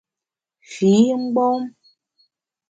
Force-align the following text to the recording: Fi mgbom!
Fi 0.71 0.91
mgbom! 1.21 1.61